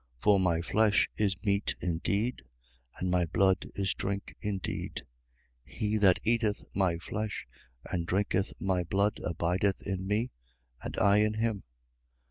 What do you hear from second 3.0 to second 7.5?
my blood is drink indeed. 6:57. He that eateth my flesh